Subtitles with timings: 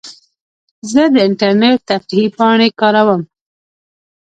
[0.91, 3.21] زه د انټرنیټ تفریحي پاڼې کاروم.